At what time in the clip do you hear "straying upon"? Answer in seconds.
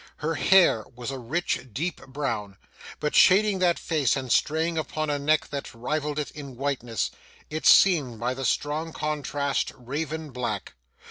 4.31-5.11